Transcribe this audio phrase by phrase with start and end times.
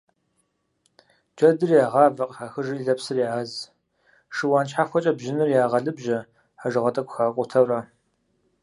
[1.35, 3.51] Джэдыр ягъавэ къыхахыжри лэпсыр яз,
[4.35, 6.19] шыуан щхьэхуэкӀэ бжьыныр ягъэлыбжьэ,
[6.59, 7.79] хьэжыгъэ тӀэкӀу хакӀутэурэ.